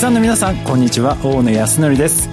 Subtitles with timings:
[0.00, 1.18] リスナーの皆さんこんにちは。
[1.22, 2.30] 大野康則です。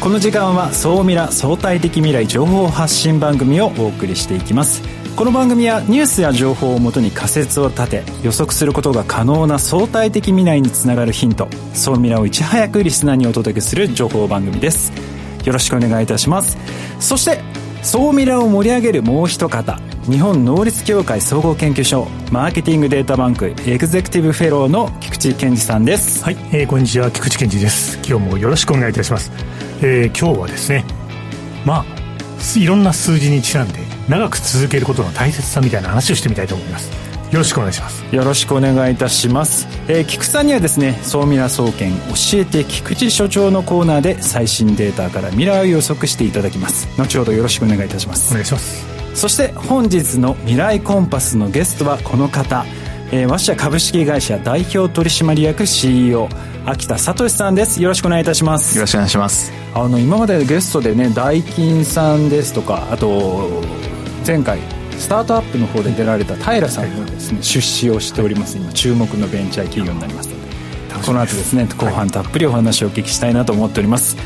[0.00, 4.82] この時間は総ミラ相対的未来情報発信番組をお送りしていきます。
[5.14, 14.90] この番組はニュースや情報をもとに仮説を立て予測することが可能な相対的未来につながるヒント総ミラをいち早くリスナーにお届けする情報番組です。
[15.44, 16.58] よろしくお願いいたします。
[16.98, 17.38] そして
[17.86, 19.78] 総ミラを盛り上げるもう一方
[20.10, 26.24] 日本能率協会総合研究所マーケティングデータバンクエグゼクティブフェローの菊池健二さんです。
[26.24, 27.96] はい、えー、こんにちは菊池健二です。
[27.98, 29.30] 今日もよろしくお願いいたします、
[29.82, 30.84] えー、今日はですね
[31.64, 37.15] まあいろんな数字にちなんで長く続けることの大切さみたいな話をしてみたいと思います。
[37.36, 38.16] よろしくお願いします。
[38.16, 46.88] よろしくお願いいたします、えー、菊池さんにはですね総ミラ総研教えて菊池所長のコーナーで最新データから未来を予測していただきます。
[46.98, 48.32] 後ほどよろしくお願いいたします。
[48.32, 48.86] お願いします。
[49.14, 52.64] そして本日の未来コンパスのゲストはこの方。
[53.12, 56.28] えー、和社株式会社代表取締役 CEO
[56.64, 57.82] 秋田聡さんです。
[57.82, 58.76] よろしくお願いいたします。
[58.76, 59.52] よろしくお願いします。
[59.74, 63.62] あの今までゲストでねダイキンさんですとかあと
[64.26, 64.58] 前回
[64.98, 68.56] スタートアップの方で出られた平さんもですね出資をしております。
[68.56, 70.56] 今注目のベンチャー企業になりますので
[71.06, 74.16] この後ですね後半たっぷりお話をお聞きしたいなと思っております、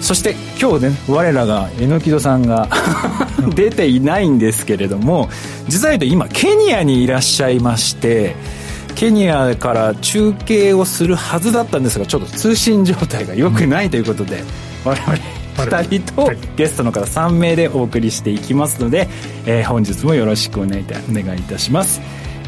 [0.00, 2.68] そして今日ね我らが榎木戸さんが
[3.54, 5.28] 出ていないんですけれども
[5.66, 8.36] 実は言うと今ケニアにいらっしゃいまして
[8.94, 14.42] ケニアから中継をするはずだったんですがちょっと通信状態が良くないということで、
[14.84, 19.08] 我々2人とゲストの方3名でお送りしていきますので、
[19.46, 22.00] えー、本日もよろしくお願いいたします、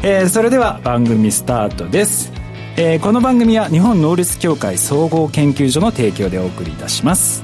[0.03, 2.31] えー、それでは番組スタートです、
[2.77, 7.43] えー、この番組は日本能力協会総合研究所の提供でお送りいたします。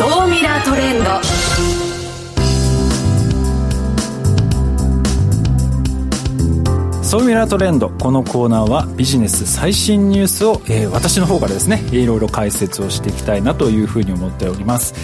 [0.00, 0.99] 総ミラートレン
[7.10, 7.90] ソーミラートレンド。
[7.90, 14.94] このコーナーはビジネス最新ニュースを、えー、私の方からですねいろいろ解説をしていきたいなというふうに思っております、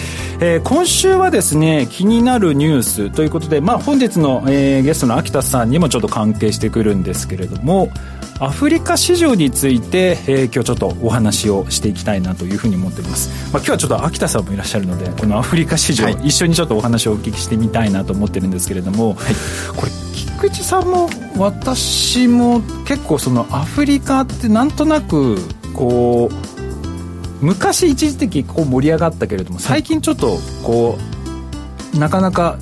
[0.41, 7.91] えー、今週はですね気になるニュースということで、まあ、本日の、えー、ゲストの秋田さんにもちょっと関係してくるんですけれども
[8.39, 19.35] アフリカ市場について、えー、今日ちょっとお話をしていきたいなというふうに思っております、まあ、今日はちょっと秋田さんもいらっしゃるのでこのアフリカ市場、はい、一緒にちょっとお話をお聞きしてみたいなと思ってるんですけれども、はい、
[19.77, 19.93] これ
[20.37, 21.09] 菊池さんも
[21.39, 25.39] 私も結構そのアフリカってなんとなく
[25.73, 30.99] こう昔一時的こう盛り上がったけれども最近ちょっとこ
[31.95, 32.59] うなかなか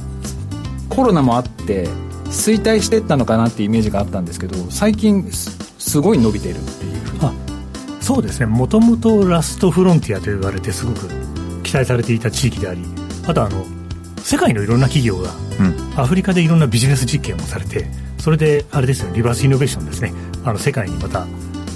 [0.88, 1.88] コロナもあって
[2.26, 7.02] 衰退していったのかなっていうイメージがあったんですけど最近すごい伸びてるっていう。
[7.22, 7.32] あ
[8.00, 8.46] そうですね。
[8.46, 11.08] もともとラストフロンティアと言われてすごく
[11.64, 12.82] 期待されていた地域であり
[13.26, 13.64] あとあの
[14.18, 15.30] 世界のいろんな企業が、
[15.97, 17.87] アフリカでいろんなビジネス実験をされて
[18.19, 20.12] それであれですよリバースイノベーションですね。
[20.44, 21.26] あの世界にまた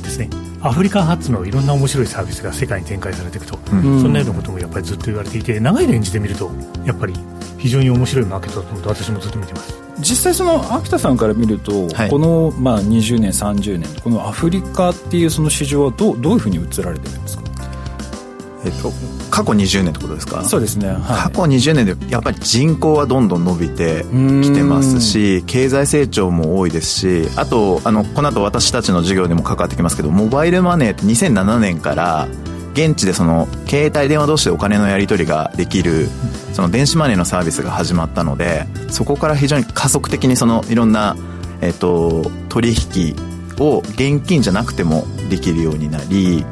[0.02, 0.28] ですね。
[0.60, 6.50] アフリカ発のいろんな面白いサービスが世界に展開されていくと、うん、そんなようなこともやっぱりずっと言われていて長いレンジで見ると
[6.84, 7.14] やっぱり
[7.58, 9.74] 非常に面白いマーケットだと思って私もずっと見てます。
[10.00, 17.47] 実際その秋田さんから見ると、はい、このまあ20年30年このアフリカっていうその市場はどうどういうふうに映られてるんですか？
[18.64, 18.92] えっと、
[19.30, 20.44] 過去20年ってことですか？
[20.44, 24.04] そうですね、はい、過去20年でやっぱり人口はどんどん伸びて
[24.42, 26.88] きてますし経済成長も多いです
[27.26, 32.28] しあとあのこの後私たちの授業でも関わってきますけどモバイルマネーって2007年から
[32.72, 36.08] 現地でその携帯電話同士でお金のやり取りができる
[36.52, 41.16] その電子マネーのサービスが始まったのでそこから非常に加速的にそのいろんな、
[41.60, 43.16] えっと、取引
[43.60, 46.44] を現金じゃなくてもできるようになり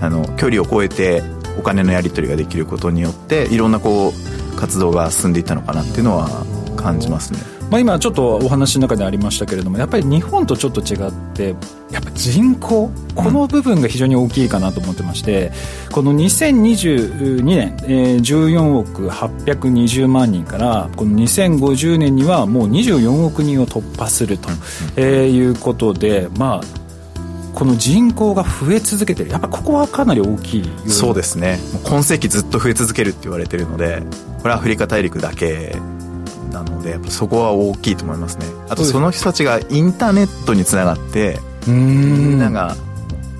[0.00, 1.22] あの距離を超えて
[1.58, 6.44] お金のやり取りができることによっていろんなこう活動が進んでいったのかなっていうのは
[6.76, 7.56] 感じますね。
[7.70, 11.56] まあ、今ちょっとお話の中でありましたけれどもやっぱり日本とちょっと違って
[11.90, 15.52] やっぱ人口この部分が非常に大きいかなと思ってまして、
[15.90, 24.48] この2022年、えー、14億820万人からこの2050年にはもう24億人を突破すると、
[24.96, 26.85] えいうことでまあ
[27.56, 29.30] この人口が増え続けてる。
[29.30, 31.58] やっぱここはかなり大きいそうですね。
[31.84, 34.02] 今世紀ずっと増え続けるって言われてるので
[34.42, 35.74] これはアフリカ大陸だけ
[36.52, 38.44] なのでやっぱそこは大きいと思いますね。
[38.68, 42.76] あとその人たちがインターネットにつながってみんなが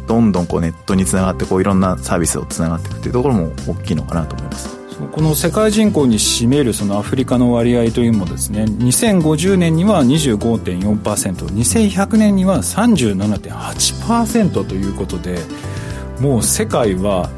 [0.08, 4.75] どんどんこうネットにつながってこういろんなサービスをつながっていくっていうところも大きいのかなと思います
[5.12, 15.38] この世界人口に占めるそのアフリカの割合というのもですね2050年には 25.4%2100 年には37.8%ということで
[16.20, 17.28] もう世界は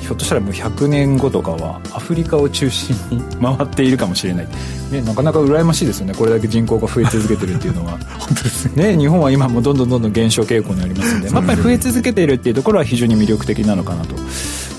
[0.00, 4.48] ひょっとしたらもう100年後とかはアフリカを中心に回っているかもしれない。
[4.92, 7.98] ね、なかなか羨ましいですよねこれだけ人口が増え続けてるっていうのは。
[8.20, 8.92] 本当ですね。
[8.92, 14.14] ね日本は今もどんどんどんどん減少傾向にありますので、まあ、やっぱり増え続けているっていうところは非常に魅力的なのかなと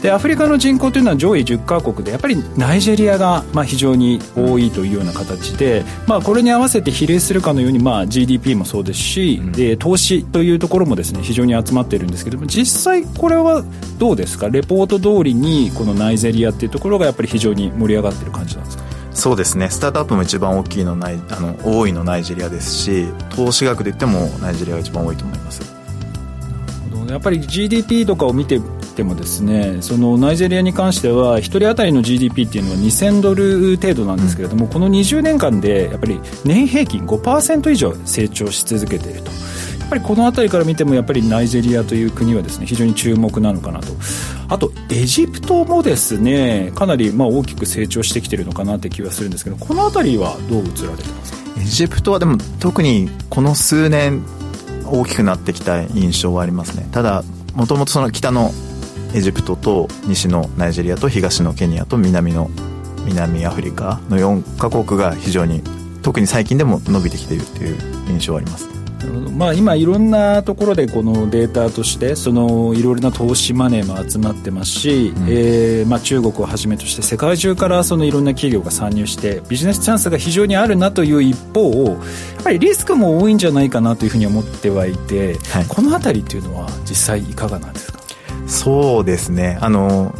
[0.01, 13.63] でアフリカの人口というのは上位10カ国でやっぱりナイジェリアがまあ非常に多いというような形で、まあ、これに合わせて比例するかのようにまあ GDP もそうですし、で投資というところもですね非常に集まっているんですけども実際これは
[13.97, 14.49] どうですか？
[14.49, 18.83] レポート通りにこのナイジェリアっていうところがやっぱり非常に盛り上がってる感じなんですか？
[19.13, 19.69] そうですね。
[19.71, 25.75] スタートアップも一番大きいのないあの多いのナイジェリアですし投資額で言ってもナイジェリアが一番多いと思います。
[27.09, 28.59] やっぱり GDP とかを見て
[28.97, 39.31] てもですねそのナイジェリアに関しては1人当たりの GDP っていうのは2000ドル程度なんですけれども、うん、この20年間でやっぱり年平均5%以上成長し続けていると。
[39.79, 43.87] やっぱりこの辺りから見てもやっぱりナイジェリアという国はですね非常に注目なのかなと。
[44.49, 51.61] あとエジプトもですねかなりまあ大きく成長してきてるのかなって気はするんですけどこの辺りはどう映られてますか？
[51.61, 54.25] エジプトはでも特にこの数年
[54.85, 56.89] 大きくなってきた印象はありますね。
[56.91, 57.23] ただ
[57.55, 58.51] もともとその北の
[59.13, 62.49] エジプトと西のナイジェリアと東のケニアと南の
[63.05, 65.61] 南アフリカの4カ国が非常に
[66.01, 67.77] 特に最近でも伸びてきているという
[68.09, 68.67] 印象はあります。
[69.37, 87.96] まあ、今、いろんなところでこのデータとしてそのいろいろな投資マネーも集まってますし、うん、えー、まあ、中国をはじめとして世界中からそのいろんな企業が参入してビジネスチャンスが非常にあるなという一方やっぱりリスクも多いんじゃないかなというふうに思ってはいて、はい、この辺りというのは実際いかがなんですか？
[88.47, 89.57] そうですね。
[89.61, 90.15] あの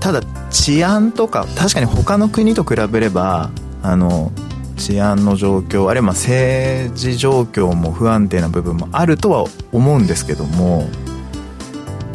[0.00, 0.20] ただ
[0.50, 3.50] 治安とか確かに他の国と比べれば
[3.82, 4.32] あの
[4.76, 10.88] 治安の状況あるいはま政治状況も不安定な部分もあるとは思うんですけども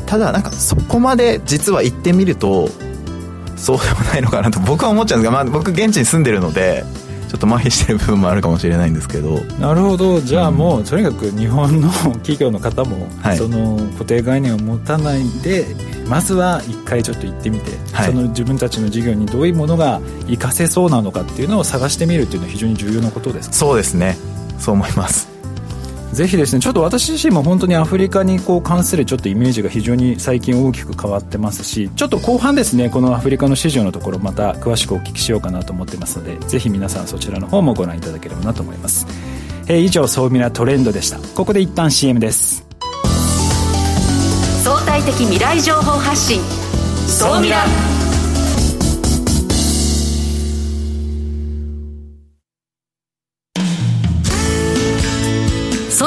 [0.06, 2.70] ただなんかそこまで実は行ってみると
[3.56, 6.84] そうでもないのかなと僕は思っちゃうんですが、まあ、僕現地に住んでるので
[7.28, 9.42] ちょっと麻痺してる部分もあるかもしれないんですけど。
[9.60, 10.22] なるほど。
[10.22, 15.66] じゃあもう、とにかく日本の企業の方も、はい、その固定概念を持たないで
[16.08, 23.56] まずは一回ちょっと行ってみて、はい、その自分たちの事業にどういうものが活かせそうなのかっていうのを探してみるっていうのは非常に重要なことですか？
[23.56, 24.18] そうですね。
[24.58, 25.37] そう思います
[26.14, 39.06] ぜひですねちょっと私自身も本当にアフリカにこう関するちょっとイメージが非常に最近大きく変わってますしちょっと後半ですねこのアフリカの市場のところまた詳しくお聞きしようかなと思ってますのでぜひ皆さんそちらの方もご覧いただければなと思います、
[39.68, 41.20] えー、以上総ミラトレンドでした。
[41.36, 42.66] ここで一旦 CM です。
[44.64, 46.42] 相対的未来情報発信。
[47.08, 47.66] 総ミラ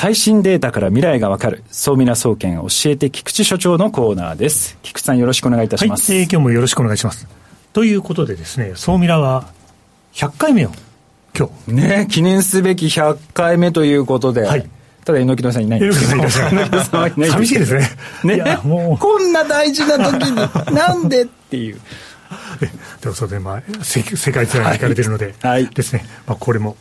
[0.00, 1.62] 最新データから未来がわかる。
[1.70, 4.78] 総ミラ総研教えて菊池所長のコーナーです。
[4.82, 7.28] 菊池さんよろしくお願いいたします、はい、えー、今日もよろしくお願いします。
[7.74, 9.52] ということでですね総ミラは
[10.14, 10.70] 100回目を
[11.36, 11.72] 今日。
[11.74, 14.44] ね記念すべき100回目ということで。
[14.44, 14.66] はい。
[15.04, 16.22] ただ榎戸さんいないんですけど。
[16.22, 18.38] 榎戸さんはいない寂しいですね。
[18.38, 18.58] ね。
[18.64, 20.36] こんな大事な時に、
[20.74, 21.78] なんでっていう。
[23.02, 24.02] でもそれで、まあ、世
[24.32, 26.78] 界ツアーに行かれてるので、はい、ですね、まあ、これも。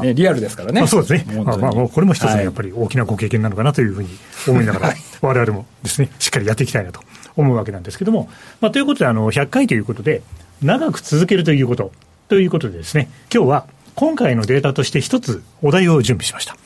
[0.00, 0.80] まあ、ね、リアルですからね。
[0.80, 1.42] まあ、そうですね。
[1.44, 4.08] まあ、まあ、これも一つのやっぱり大きなご経験なのかなというふうに
[4.48, 7.00] 思いながら、はい、 我々もですね、しっかりやっていきたいなと
[7.36, 8.28] 思うわけなんですけども、
[8.60, 10.22] まあ、ということで、あの、100回ということで、
[10.62, 11.92] 長く続けるということ、
[12.28, 16.56] ということでですね、今日は今回のデータとして一つお題を準備しました。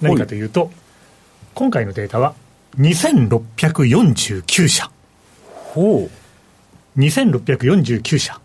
[0.00, 0.70] 何かというと、
[1.54, 2.34] 今回のデータは
[2.78, 4.90] 2649社。
[5.52, 6.10] ほう。
[7.00, 8.40] 2649社。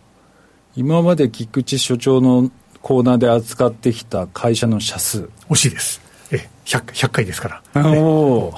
[0.75, 2.49] 今まで菊池所長の
[2.83, 5.29] コーナーで扱ってきた会社の社数。
[5.49, 6.01] 惜しいです。
[6.31, 7.87] え、100, 100回ですから。
[7.97, 8.51] お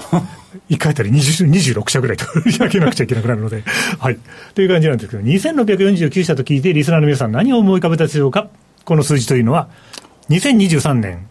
[0.68, 2.26] 1回あたり26社ぐらいと
[2.58, 3.62] 開けなくちゃいけなくなるので、
[4.00, 4.18] はい。
[4.56, 8.48] という感じなんですけど、2649社と聞いて、リスナーの皆さん何を思い浮かべたでしょうか？
[8.84, 9.68] この数字というのは、
[10.28, 11.28] 2023年、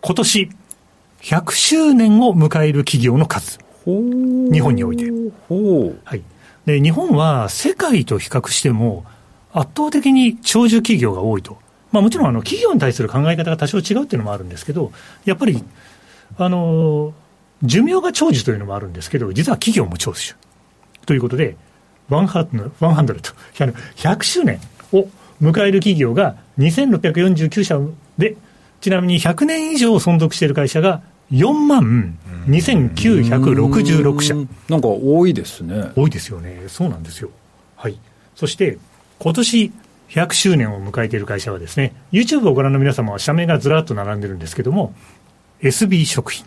[0.00, 0.50] 今年、
[1.22, 3.60] 100周年を迎える企業の数。
[3.86, 5.04] 日本において。
[6.04, 6.22] はい。
[6.66, 9.04] で、日本は世界と比較しても、
[9.52, 11.58] 圧倒的に長寿企業が多いと。
[11.96, 14.92] まあ、もちろんあの企業に対する考え方が多少違うっていうのもあるんですけど、
[15.24, 15.64] やっぱり、
[16.36, 17.14] あの
[17.62, 20.34] 寿命が長寿というのもあるんですけど、実は企業も長寿
[21.06, 21.56] ということで、
[22.10, 24.60] ワンハンドルと、 100周年
[24.92, 25.08] を
[25.40, 27.80] 迎える企業が2649社
[28.18, 28.36] で、
[28.82, 31.00] ちなみに100年以上存続している会社が
[31.32, 34.34] 4万2966社。
[34.68, 35.92] なんか多いですね。
[35.96, 36.64] 多いですよね。
[36.68, 37.30] そうなんですよ。
[37.74, 37.98] はい。
[38.34, 38.76] そして、
[39.18, 39.72] 今年
[40.08, 44.94] 100周年を迎えている会社はですね、YouTube をご覧の皆様は社名がずらっと並んでるんですけども、
[45.62, 46.46] SB 食品、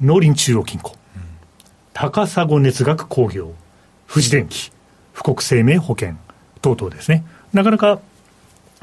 [0.00, 0.96] 農林中央金庫、
[1.92, 3.54] 高砂熱学工業、
[4.08, 4.72] 富士電機、
[5.14, 6.14] 富国生命保険
[6.60, 7.24] 等々ですね。
[7.52, 8.00] なかなか、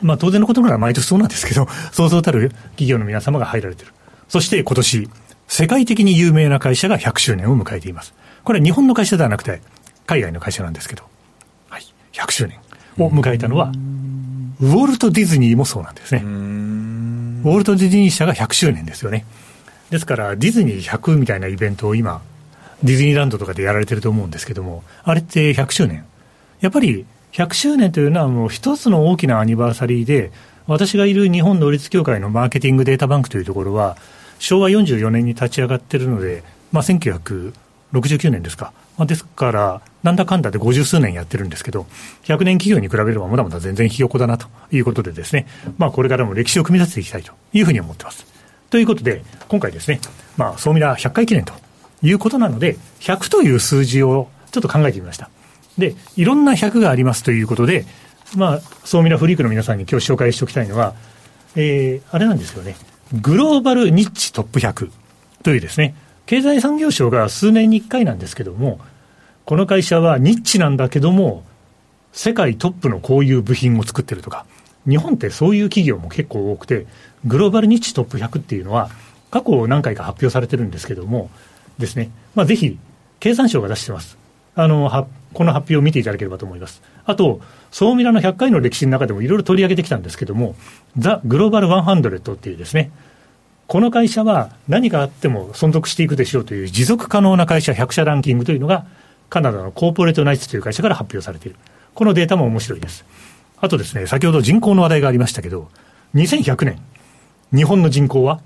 [0.02, 3.92] まあ当然のことなら毎年そうなんですけど、そうそうたる企業の皆様が入られてる。
[4.30, 5.10] そして今年、
[5.48, 8.14] 世界的に有名な会社が100周年を迎えています。
[8.46, 9.62] これは日本の会社ではなくて、
[10.06, 11.04] 海外の会社なんですけど、
[11.70, 12.58] はい、100周年
[12.98, 13.72] を迎えたのは、
[14.60, 16.22] ウォルト・ディズニーもそうなんですね。
[16.22, 19.26] ウォルト・ディズニー社が100周年ですよね。
[19.90, 22.22] ですから、ディズニー100みたいなイベントを今、
[22.84, 26.06] ディズニーランドとかでやられてると思うんですけども、あれって100周年。
[26.62, 30.32] やっぱり100周年というのはもう一つの大きなアニバーサリーで、
[30.68, 33.98] 私がいる日本能率協会のマーケティングデータバンクというところは、
[34.40, 41.86] 昭和44年に立ち上がってるので、まあ、1969年ですか、まあ、ですから、なんだかんだで五十数年やってるんですけど、
[42.24, 48.26] 100年企業に比べればまだまだ全然ひよこだなということでですね、まあ、これからも歴史を組み立てていきたいというふうに思ってます。
[48.70, 50.00] ということで、今回ですね、
[50.38, 51.54] まあ、総ミラ100回記念と
[52.02, 55.30] いうことなので、100という数字をちょっと考えてみました。
[55.78, 57.86] で、いろんな100がありますということで、
[58.36, 60.94] まあ、総ミラフリークの皆さんに今日紹介しておきたいのは、
[61.56, 62.76] えー、あれなんですよね。
[63.14, 64.90] グローバルニッチトップ100
[65.44, 68.80] というですね、経済産業省が数年に1回なんですけども、
[69.46, 71.44] この会社はニッチなんだけども、
[72.14, 74.46] 世界トップのこういう部品を作ってるとか、
[74.88, 76.88] 日本ってそういう企業も結構多くて、
[77.26, 78.90] グローバルニッチトップ100っていうのは、
[79.30, 81.30] 過去何回か発表されてるんですけども、
[81.78, 82.78] ですね、まあ、ぜひ、
[83.20, 84.18] 経産省が出してます。
[84.56, 86.82] あの、はこの発表を見ていただければと思います。
[87.06, 90.56] あと、総ミラの100回の歴史の中でもいろいろ取り上げてきたんですけども、
[90.98, 92.92] ザ・グローバル100っていうですね、
[93.72, 98.86] この会社は何があっても存続していくでしょうという持続可能な会社100社ランキングというのが、
[99.30, 101.58] カナダのコーポレートナイツという会社から発表されている。
[101.94, 103.06] このデータも面白いです。
[103.62, 105.70] あとですね、先ほど人口の話題がありましたけど、
[106.16, 106.82] 2100年、
[107.56, 108.42] 日本の人口は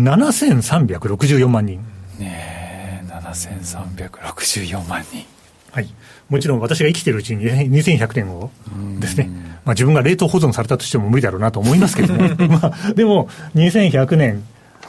[0.00, 1.78] 7364万人。
[2.18, 5.24] ねえ、7364万人。
[5.70, 5.88] はい。
[6.28, 8.50] もちろん私が生きてるうちに2100年を
[8.98, 9.30] ですね、
[9.64, 14.42] まあ、自分が冷凍保存されたとしても無理だろうなと思いますけども、 まあ、でも2100年、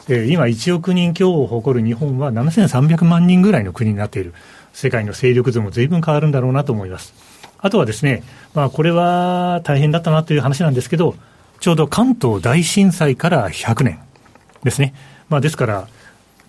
[0.09, 4.33] えー、今1億人強を誇る日本は7300万人ぐらいの国になっている。
[4.73, 7.15] 世界の勢力図も随分変わるんだろうなと思います。
[7.57, 8.21] あとはですね、
[8.53, 11.15] まあ、これは大変だったなという話なんですけど、
[11.59, 13.99] ちょうど関東大震災から100年
[14.63, 14.93] ですね。
[15.29, 15.87] まあ、ですから、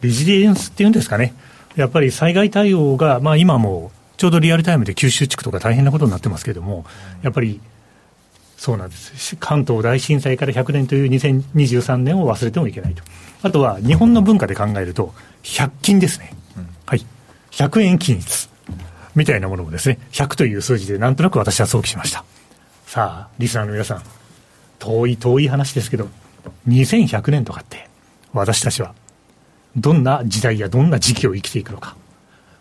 [0.02, 1.32] ビジリエンスっていうんですかね。
[1.74, 6.84] やっぱり災害対応が、まあ、今もちょうどリアルタイムで九州地区とか大変なことになってますけれども、
[7.22, 7.60] やっぱり
[8.58, 9.36] そうなんです。
[9.36, 13.02] 関東大震災から100年という2023年を忘れてもいけないと。
[13.42, 16.34] あとは日本の文化で考えると、100均ですね。
[16.86, 17.04] はい。
[17.52, 18.48] 100円均一。
[19.14, 22.24] みたいなものもですね、100という数字でなんとなく私は想起しました。
[22.86, 24.02] さあ、リスナーの皆さん、
[24.78, 26.08] 遠い遠い話ですけど、
[26.68, 27.88] 2100年とかって、
[28.32, 28.94] 私たちは、
[29.76, 31.96] どんな時代やどんな時期を生きていくのか。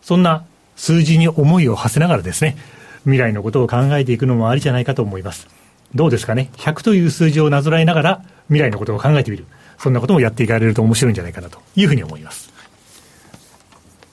[0.01, 2.57] そんな数字に思いを馳せながらですね、
[3.03, 5.48] 未来のことを考えていくのもありじゃないかと思います。
[5.96, 9.46] どうですかね ?100 という数字をなぞらえながら未来のことを考えてみる。
[9.77, 12.51] そんなこともやっていかれると面白いんじゃないかなというふうに思います。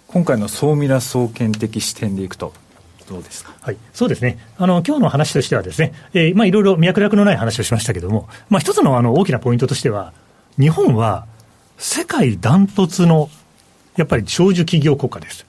[0.09, 2.52] 今回の総ミラ総研的視点でいくと、
[3.09, 10.12] どうですか、はい、そうですね、あの今日の話としてはですね、えー、まあ、いろいろ脈絡のない話をしましたけれども、まあ、一つのあの大きなポイントとしては、
[10.59, 11.26] 日本は
[11.78, 13.28] 世界ダントツの
[13.97, 15.47] やっぱり長寿企業国家です。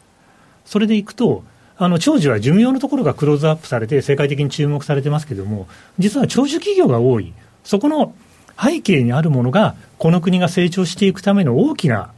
[0.66, 1.44] それでいくと、
[1.78, 5.68] あの長寿は寿命のところがクローズアップされて、世界的に注目されてますけれども、
[6.00, 8.16] 実は長寿企業が多い、そこの
[8.62, 12.12] 背景にあるものが、この国が成長していくための大きな、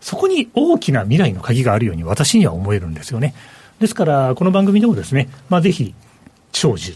[0.00, 3.34] そこに大きな未来の鍵があるように私には思えるんですよね。
[3.80, 5.94] ですから、この番組でもですね、まあ、ぜひ、
[6.52, 6.94] 長寿、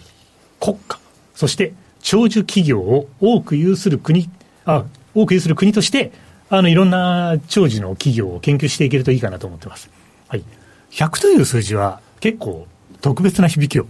[0.61, 0.99] 国家、
[1.35, 4.29] そして長寿企業を多く有する国、
[4.65, 4.85] あ
[5.15, 6.13] 多く有する国として、
[6.51, 9.91] あのいろんな長寿の企業を研究していけるといいかなと思ってます。
[10.29, 10.45] はい。
[10.91, 12.67] 100という数字は結構
[13.01, 13.87] 特別な響きを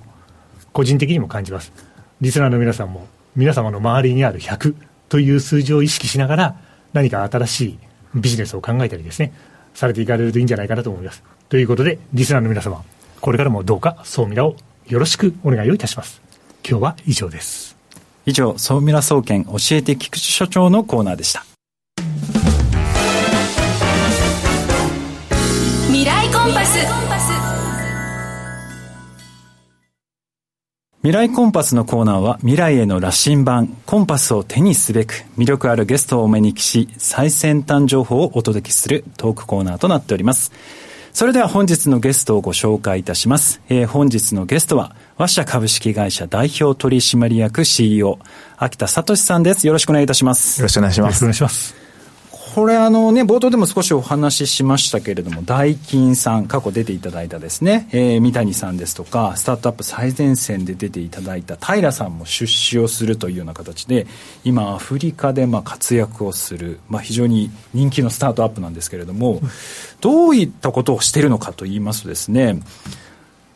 [0.72, 1.72] 個人的にも感じます。
[2.20, 3.06] リスナーの皆さんも
[3.36, 4.74] 皆様の周りにある100
[5.08, 6.56] という数字を意識しながら
[6.92, 7.78] 何か新しい
[8.14, 9.32] ビジネスを考えたりですね、
[9.74, 11.22] されていかれるといいんじゃないかなと思います。
[11.48, 12.82] ということで、リスナーの皆様、
[13.20, 16.20] これからもどうか総ミラをよろしくお願いをいたします。
[16.68, 17.76] 今日は以上です。
[18.26, 21.44] 以上、総ミラ総研教えて菊池所長のコーナーでした。
[25.86, 27.17] 未来コンパス
[31.08, 40.52] 未来コンパスのコーナーは未来への羅針盤コンパスを手にすべく魅力あるゲストをお招きし最先端情報をお届けするトークコーナーとなっております。
[41.14, 43.62] それでは本日のゲストをご紹介いたします。
[43.70, 48.18] えー、本日のゲストは、和社株式会社代表取締役 CEO、
[48.58, 49.66] 秋田聡さんです。
[49.66, 50.60] よろしくお願いいたします。
[50.60, 51.24] よろしくお願いします。
[51.24, 51.87] よろしくお願いします。
[52.58, 64.08] これあのね、冒頭でも少しお話ししましたけれども、ダイキンさん、過去出ていただいたですね、えー、三谷さんですとか、スタートアップ最前線で出ていただいた平さんも出資をするというような形で、
[64.42, 69.40] 今、アフリカでまあ活躍をする、まあ、非常に人気のスタートアップなんですけれども、
[70.00, 72.60] どういったことをしているのかといいますとですね、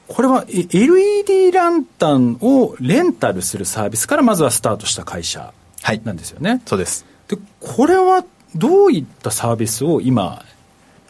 [0.07, 5.53] これは LED ランタンをレンタルするサービスからまずはスタートした会社
[6.05, 6.51] なんですよね。
[6.51, 7.05] はい、そうです。
[7.27, 10.45] で、これはどういったサービスを今、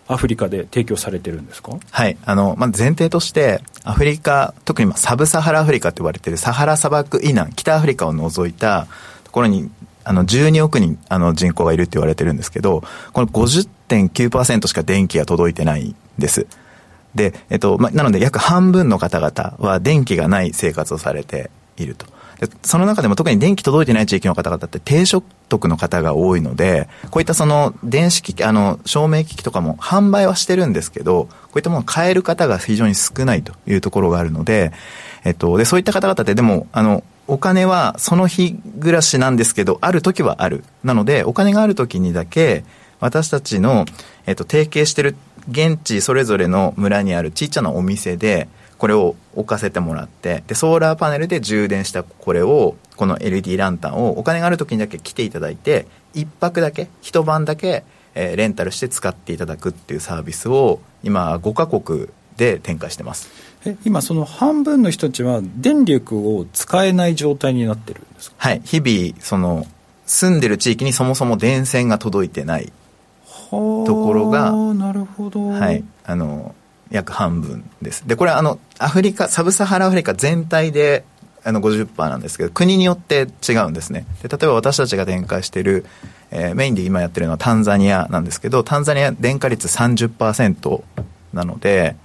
[0.09, 1.73] アフリカで提供されてるんですか？
[1.91, 2.17] はい。
[2.25, 8.87] あの、まあ、前提として、アフリカ、特にまあサブサハラアフリカと言われているサハラ砂漠以南、北アフリカを除いた
[9.25, 9.71] ところに、
[10.05, 12.83] あの、12億人、あの、人口がいるって言われてるんですけど、
[13.13, 16.47] この50.9%しか電気が届いてないんです。
[17.15, 22.07] で、えっと、まあ、なので約半分の方々は電気がない生活をされていると。
[22.63, 34.73] その中でも特に電気届いてない地域の方々って低所得の方が多いので、こういったその電子機器、あの、照明機器とかも販売はしてるんですけど、こういったものを買える方が非常に少ないというところがあるので、
[35.25, 40.65] えっと、で、そういった方々ってでも、あの、お金はその日暮らしなんですけど、ある時はある。
[40.83, 42.65] なので、お金がある時にだけ、
[42.99, 43.85] 私たちの、
[44.27, 45.17] えっと、提携してる
[45.51, 48.49] 現地それぞれの村にあるちっちゃなお店で、
[48.83, 57.85] これを置かせてもらって、で、ソーラーパネルで充電したこれを、この LED ランタンをお金がある時にだけ来ていただいて、一泊だけ、一晩だけ、
[58.16, 63.31] えー、レンタルして使っていただくっていうサービスを、今5カ国で展開してます。
[63.64, 68.37] え今その半分の人たちは電力を使えない状態になってるんですか？
[68.38, 68.62] はい。
[68.64, 69.64] 日々その
[70.07, 72.73] 住んでる地域にそもそも電線が届いてない
[73.51, 75.51] ところがなるほど。
[75.51, 75.85] はい。
[76.05, 76.53] あの
[76.92, 78.07] 約半分です。
[78.07, 81.05] で、これはあの、アフリカ、サブサハラアフリカ全体で
[81.42, 84.07] あの50%なんですけど、国によって違うんですね。
[84.22, 85.87] で、例えば私たちが展開している、
[86.31, 90.83] えー、メインで今やってるのはタンザニアなんですけど、タンザニア電化率30%
[91.33, 91.96] なので、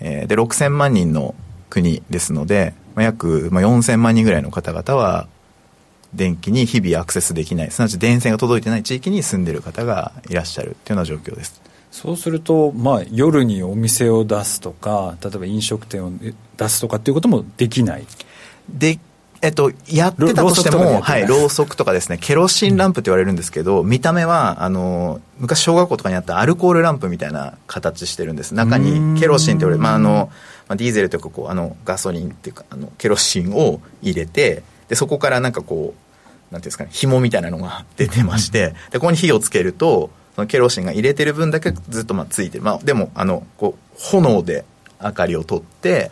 [0.00, 1.34] えー、で、6000万人の
[1.70, 5.26] 国ですので、まあ、約、ま、4000万人ぐらいの方々は、
[6.14, 11.60] 電気に日々アクセスできない、すなわち電線が届いてない地域に住んでる方がいらっしゃるというような状況です。
[11.96, 16.12] そうすると、まあ、夜にお店を出すとか、例えば飲食店を
[16.58, 18.06] 出すとかっていうこともできない。
[18.68, 18.98] で
[19.40, 28.54] えっと、やってたとしても、はい、ろうそくとかですね、ケロシンランプって言われるんですけど、見た目は、あの、昔小学校とかにあったアルコールランプみたいな形してるんです。
[28.54, 30.30] 中にケロシンって言われる、まあ、あの、
[30.68, 42.64] まあ、ディーゼルというか、こう、あの、ガソリンっていうか、あの、ケロシンを入れて、で、そこからなんかこう、なんていうんですかね、紐みたいなのが出てまして、で、ここに火をつけると、そのケロシンが入れてる分だけずっとまあついてる。
[42.64, 44.66] まあ、でも、あの、こう、炎で
[45.02, 46.10] 明かりを取って、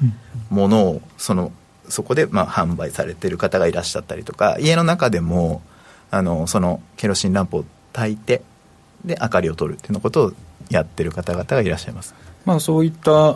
[0.48, 1.52] 物を、その、
[1.90, 5.60] そこでまあ販売されてる方がいらっしゃったりとか、家の中でも、
[6.10, 8.40] あの、そのケロシンランプを焚いて、
[9.04, 10.32] で、明かりを取るっていうのことを
[10.70, 12.14] やってる方々がいらっしゃいます。
[12.44, 13.32] まあ、そういった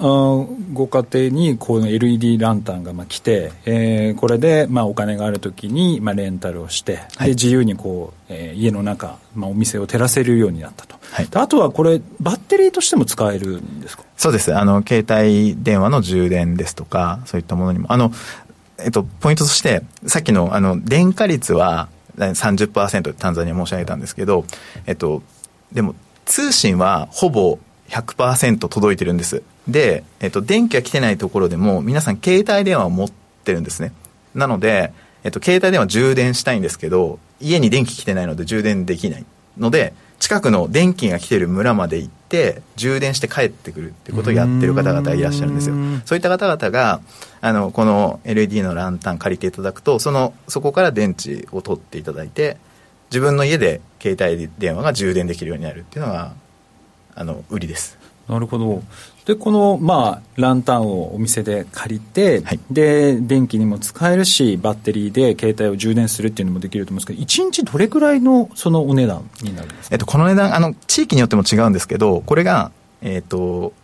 [0.72, 14.04] ご家庭にこの LED ランタンがまあ来て、えー、これでまあお金があるときにまあレンタルをして、はい、で自由にこう、えー、家の中、まあ、お店を照らせるようになったと、はい、あとはこれ、バッテリーとしても使えるんですか？
[14.16, 14.54] そうです。
[14.54, 18.12] あの、携帯電話の充電ですとか、そういったものにも、あの
[18.78, 24.44] えっと、ポイントとして、さっきのあの電化率は30%ってタンザニア申し上げたんですけど、
[24.86, 25.22] えっと、
[25.72, 25.94] でも
[26.26, 29.42] 通信はほぼ100%届いてるんです。
[29.66, 33.10] で、えっと、電気が来てないところでも、皆さん携帯電話を持っ
[33.44, 33.92] てるんですね。
[34.34, 34.92] なので、
[35.24, 39.24] えっと、携帯電話充電したいんですけど、家に電気来てないので充電できない
[39.58, 45.76] ので、近くの電気が来てる村まで行って、充電して帰ってくるってことをやってる方々がいらっしゃるんですよ。
[46.04, 47.00] そういった方々が、
[47.40, 52.56] あの、この LED のランタン借りていただくと、その、そこから電池を取っていただいて、
[53.10, 56.34] 自分の家で携帯電話が充電できるようになるっていうのが
[57.18, 57.98] あの売りです。
[58.28, 58.82] なるほど。
[59.24, 72.70] でこの、まあ、ランタンをお店で借りて、はい、で電気にも使えるしバッテリーで携帯を充電するっていうのもできると思うんですけど1日どれくらいのそのお値段になるんですか、えっと、この値段あの地域によっても違うんですけどこれが
[73.02, 73.74] えっと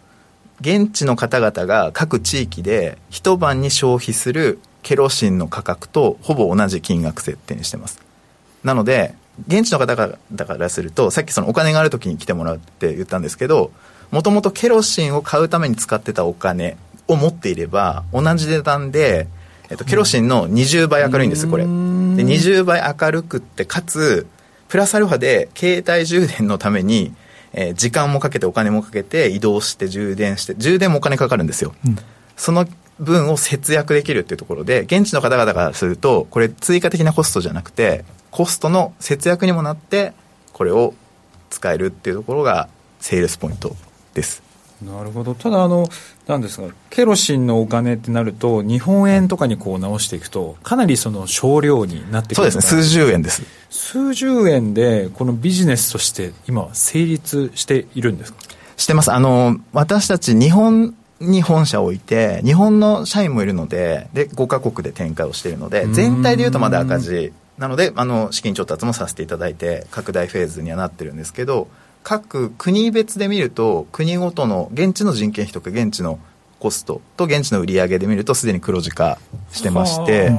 [0.61, 8.01] 現地の方々が各地域で一晩に消費するケロシンの価格とほぼ同じ金額設定にしてます。
[8.63, 9.15] なので、
[9.49, 13.73] 現地の方々からすると、さっきそのお金がある時に来てもらうって言ったんですけど、
[14.11, 16.77] もともとケロシンを買うために使ってたお金
[17.09, 19.27] を持っていれば、同じ値段で、
[19.71, 21.65] えっと、ケロシンの20倍明るいんです、これ。
[21.65, 24.27] で、20倍明るくって、かつ、
[24.69, 27.13] プラスアルファで携帯充電のために、
[27.53, 31.75] えー、時間もかけてお金もかけて移動して充電して、充電もお金かかるんですよ。
[31.87, 31.99] うん、
[32.37, 32.67] その
[32.99, 40.13] 分を節約できるっていうところで、現地の方々からすると、これ追加的なコストじゃなくて、コストの節約にもなって、
[40.53, 40.93] これを
[41.51, 42.69] 使えるっていうところが、
[42.99, 43.77] セールスポイント
[44.13, 44.43] です。
[44.83, 45.89] なるほど、ただあの、
[46.27, 53.43] なんですか、ケロシンのお金ってなると、日本円とかにこう直していくと、かなりその少量になってくるそうですね、数十円です。
[53.71, 58.39] 数十円で、このビジネスとして、今、成立しているんですか？
[58.77, 59.13] してます。
[59.13, 67.33] あの、私たち、日本に本社を置いて、日本の社員もいるので、で、5カ国で展開をしているので、全体でいうとまだ赤字。
[67.59, 71.69] なので、あの、資金調達もさせていただいて、拡大フェーズにはなってるんですけど、
[72.03, 76.19] 各国別で見ると、国ごとの現地の人件費とか現地の
[76.59, 79.19] コストと現地の売り上げで見ると、すでに黒字化
[79.53, 80.31] してまして、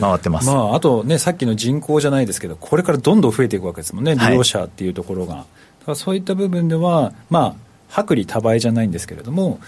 [0.00, 5.34] 回ってます、まあ、あとね、さっきの人口じゃないですけど、これからどんどん増えていくわけですもんね、利用者っていうところが。
[5.34, 5.42] はい、
[5.80, 7.56] だからそういった部分では、ま
[7.90, 9.60] あ、薄利多売じゃないんですけれども、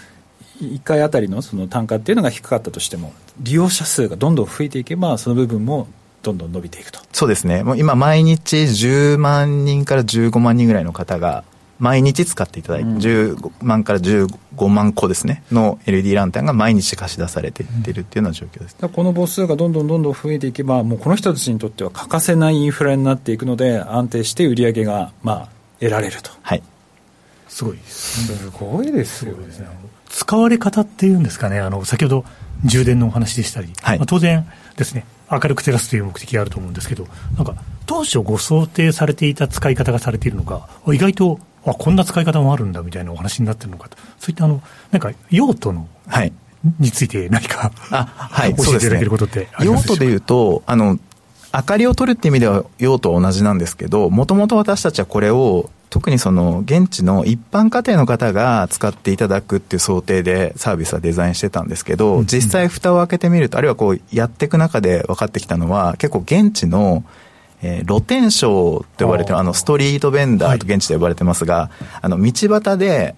[0.61, 5.87] 1回あたりのその単価っていうのが低かったとしても、利用者数がどんどん増えていけば、その部分も
[6.21, 6.99] どんどん伸びていくと。
[7.11, 11.43] そうですね、もう今、毎日10万人から15万人ぐらいの方が、
[11.79, 26.29] 毎日使っていただいて、うん、10万から15万個ですね、の LED ランタンが毎日貸し出されていってるっていうような状況です、うん、この母数がどんどんどんどん増えていけば、もうこの人たちにとっては欠かせないインフラになっていくので、安定して売り上げが、まあ、得られると。
[26.43, 26.61] はい。
[27.49, 29.91] すごいすごいですよね。
[30.09, 32.25] 使われ方っていうんですかね、あの先ほど
[32.63, 34.45] 充電のお話でしたり、はい、まあ、当然
[34.77, 46.33] ですね、明るく照らすという目的があると思うんですけど、なんか、当初ご想定されていた使い方がされているのか、意外と、あこんな使い方もあるんだみたいなお話になってるのかと、そういったあの、なんか、用途の、はい、
[46.79, 50.99] について何か、あはい、 教えていただけることってあります用途でいうと、あの、
[51.53, 67.03] 明かりを取るって意味では用途は同じなんですけど、もともと私たちはこれを特にその現地の一般家庭の方が使っていただくっていう想定でサービスはデザインしてたんですけど、実際蓋を開けてみると、あるいはこうやっていく中で分かってきたのは、結構現地の
[67.63, 71.69] えー、露天商と呼ばれてあのストリートベンダーと現地で呼ばれてますが、はい、
[72.01, 73.15] あの道端で、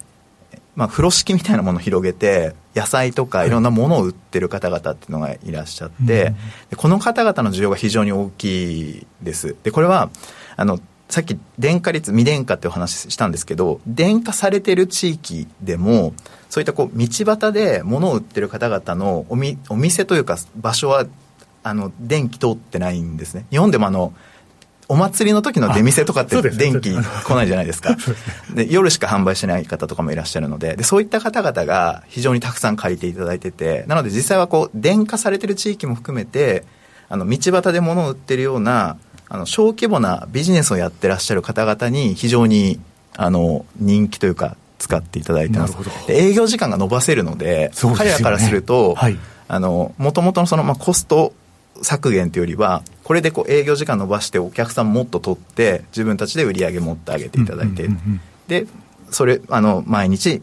[0.76, 3.50] まあ、風呂敷みたいなものを広げて野菜とかい。
[3.50, 6.36] ろんなものを売ってる方々っていうのがいらっしゃって、はい、
[6.76, 9.56] この方々の需要が非常に大きいです。
[9.64, 10.10] でこれは
[10.56, 16.16] あのさっき電化率未電化ってお話したんですけど電化されてる地域でも
[16.50, 21.06] そういったこう道端で物を売ってる方々のおみお店というか場所は
[21.62, 23.46] あの電気通ってないんですね。
[23.52, 24.14] 日本でもあの
[24.88, 27.96] お祭りの時の出店とかって電気来ないじゃないですか。
[28.54, 30.76] で夜しか販売してない方とかもいらっしゃるので。
[30.76, 33.86] でそういった方々が非常にたくさん借りていただいてて。
[33.88, 36.63] なので実際はこう電化されてる地域も含めて
[37.10, 38.98] あの道端で物を売ってるような
[39.30, 42.80] あの小規模なビジネスをやってらっしゃる方々に非常に
[43.15, 45.78] あの人気というか使っていただいてます。
[46.10, 49.17] 営業時間が延ばせるので、ね、彼らからすると、はい、
[49.48, 51.34] あのもともとのその、まあ、コスト
[51.84, 57.89] 削減というよりはこれでこう営業時間延ばしてお客さんもっと取って自分たちで売り上げ持ってあげていただいて、
[58.48, 58.65] で
[59.12, 60.41] それあの毎日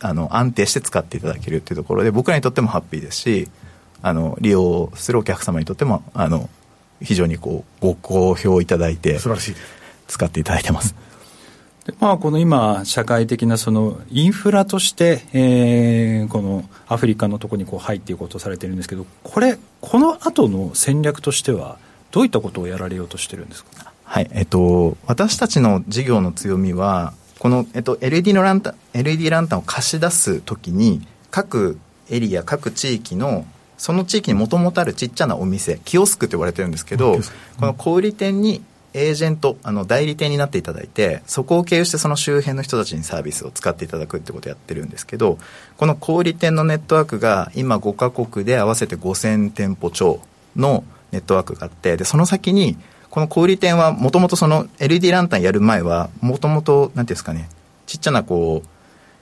[0.00, 3.48] あの安定して使っていただけるっていうところで僕らにとってもハッピーですし
[4.02, 6.48] あの利用するお客様にとってもあの
[7.02, 9.54] 非常にこうご好評いただいて、素晴らしい
[10.08, 10.94] 使っていただいてます。
[11.90, 21.78] でまあ、この今、社会的なそのインフラとして、えー、このアフリカのところにこう入っていこうとされてるんですけど、これ、この後の戦略としては、
[22.12, 31.78] どういったことをやられようとしてるんですか、はいえっと、私たちの事業の強みは、この、えっと、LED のランタン、LED ランタンを貸し出すときに、各
[32.10, 33.46] エリア、各地域の
[33.78, 37.18] その地域にもともとあるちっちゃなお店キオスクと言われてるんですけど、
[37.58, 45.38] この小売店にエージェントあの代理店になっていただいてそこを経由してその周辺の人たちにサービスを使っていただくってことをやってるんですけど
[45.76, 50.20] この小売店のネットワークが今5カ国で合わせて5000店舗超
[50.56, 52.76] のネットワークがあってでその先に
[53.10, 57.48] この小売店はもともとその LED ランタンやる前はもともと何ていうんですかね
[57.86, 58.68] ちっちゃなこう、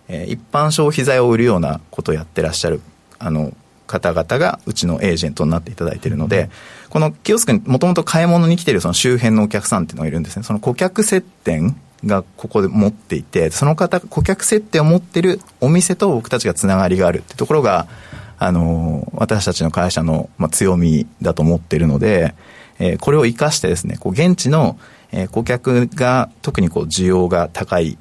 [0.09, 2.81] えー、一般消費財を売るようなことをやってらっしゃる
[3.19, 3.53] あの
[3.89, 6.51] 方々がうちのエージェントになっていただいてるので、
[6.91, 10.43] このキオスクにもともと買い物に来ているその周辺のお客さんっていうのがいるんですね。
[10.43, 17.89] その顧客接点がここで持っていて、その方、顧客接点を持ってるお店と僕たちがつながりがあるってところが、
[18.39, 22.35] あの、私たちの会社の、まあ、強みだと思ってるので、
[22.79, 24.79] えー、これを活かしてですね、こう現地の、
[25.11, 27.99] えー、顧客が特にこう需要が高い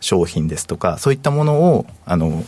[0.00, 2.44] 商品ですとか、そういったものを、あの、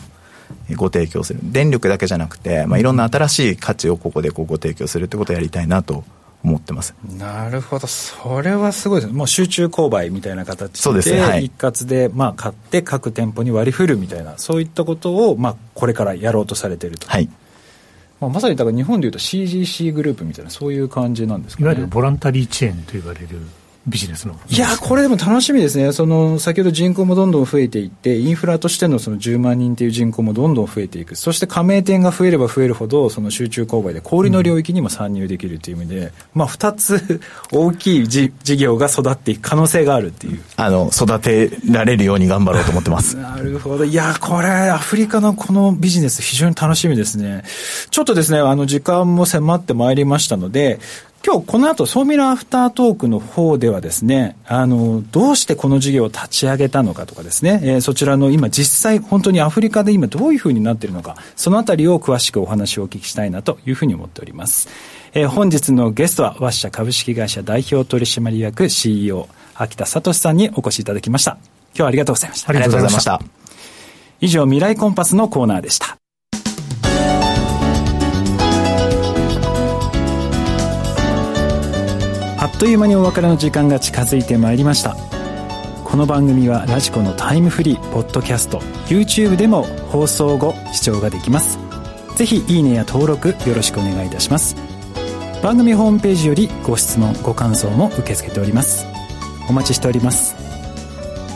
[0.77, 1.41] ご提供する。
[1.43, 6.05] 電力だけじゃなくて、まあ、いろんな新しい価値をここでこうご提供するってことをやりたいなと
[6.43, 6.95] 思ってます。
[7.19, 11.21] なるほど、それはすごいです、もう集中購買みたいな形で、そうですね。
[11.21, 17.09] はい、一括でまあ買って、各店舗に割り振るみたいな、そういったことをまあこれからやろうとされていると。
[17.09, 17.29] はい。
[18.21, 23.29] まあ、まさにだから日本でいうと CGC グループみたいな、そういう感じなんですか、ね、いわゆるボランタリーチェーンと言われる
[23.87, 24.39] ビジネスの。
[24.49, 37.21] いや、これでも楽しみですね、その先ほど人口もどんどん増えていって、インフラとしてのその10万人という人口もどんどん増えていく、そして加盟店が増えれば増えるほど、その集中購買で小売の領域にも参入できるという意味で、うん、まあ、2つ
[37.53, 40.43] 大きい事業が育っていく可能性があるっていう。
[40.57, 43.17] あの育てられるように頑張ろうと思ってます。
[43.19, 47.45] なるほど、いや、これ、アフリカのこのビジネス、非常に楽しみですね。
[47.91, 50.81] ちょっとですね、あの時間も迫ってまいりましたので、
[51.23, 64.69] 今日この後、ソーミラアフタートークの方ではですね、あの、どうしてこの事業を立ち上げたのかとかですね、えー、そちらの今実際本当にアフリカで今どういうふうになっているのか、そのあたりを詳しくお話をお聞きしたいなというふうに思っております。
[65.13, 71.33] えー、本日のゲストは、ワッシャ株式会社代表取締役 CEO、秋田聡さんにお越しいただきました。
[71.33, 72.49] 今日はありがとうございました。
[72.49, 73.21] ありがとうございました。
[74.23, 76.00] 以上、未来コンパスのコーナーでした。
[82.61, 84.95] という間にお別れの時間が近づいてまいりました。
[85.83, 91.59] この番組はラジコのタイムフリーポッドキャスト YouTube でも放送後視聴ができます。
[92.17, 94.57] ぜひいいねや登録よろしくお願いいたします。
[95.43, 98.85] 番組ホームページよりご質問ご感想も受け付けております。
[99.49, 100.37] お待ちしております。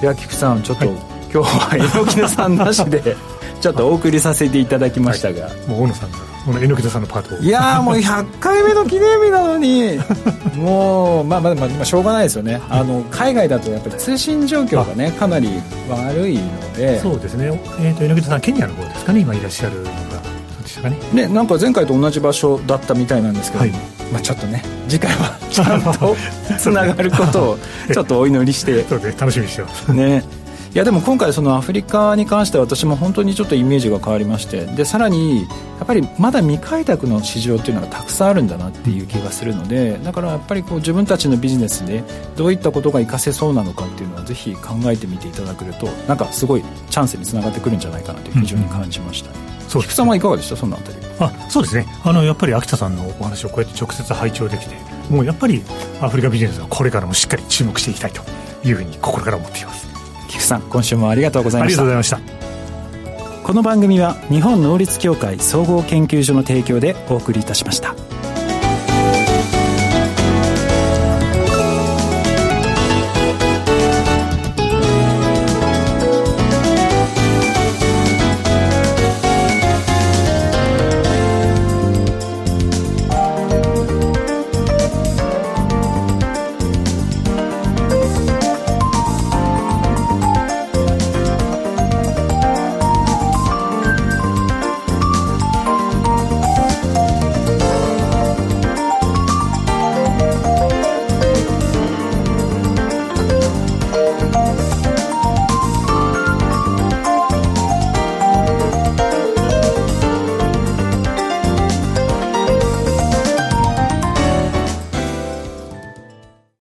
[0.03, 0.97] いや菊さんちょっと、はい、
[1.33, 3.17] 今日は 榎木さんなしで
[3.65, 9.99] ちょっとお送りさせていただきましたが、はい、もう大野さんがこの榎田さんのパートいやもう100回目の記念日なのに。
[10.55, 12.61] もうまあまあまあしょうがないですよね。
[12.69, 15.49] あの海外だとやっぱり通信状況がねかなり
[15.89, 17.01] 悪いので。
[17.01, 20.91] そうですね、えーと、榎田さんケニアの方ですかね今いらっしゃるのが。
[21.15, 21.27] ね。
[21.29, 23.71] なんか前回と同じ場所だったみたいなんですけど、はい、
[24.13, 26.15] まあ、ちょっとね次回は ちゃんと
[26.59, 27.59] つながることを
[27.91, 28.85] ちょっとお祈りして。
[28.87, 29.15] そうね。
[29.19, 29.91] 楽しみにしてます。
[29.91, 30.44] ね
[30.75, 42.03] いやでも今回そのアフリカに関しては私も本当にちょっとイメージが変わりましてでさらにやっぱりまだ未開拓の市場っていうのがたくさんあるんだなっていう気がするのでだからやっぱりこう自分たちのビジネスで
[42.35, 49.37] どういったことが活かせそうなのかっていうのはぜひ考えてみていただけるとなんかすごいチャンスにつながってくるんじゃないかなと非常に感じました、うん
[49.69, 49.83] そう。
[49.83, 50.57] 菊さんはいかがでした？
[50.57, 50.99] そのあたり。
[51.21, 51.87] あそうですね。
[52.03, 54.75] あのやっぱり秋田さんのお話をこうやって直接拝聴できて
[55.09, 55.63] もうやっぱり
[56.01, 58.23] アフリカビジネスはこれからもしっかり注目していきたいと
[58.67, 59.94] いうふうに心から思っています
[60.35, 67.95] 菊さん今週もありがとうございましたありがとうございましたこの番組は日本能率協会総合研究所の提供でお送りいたしました。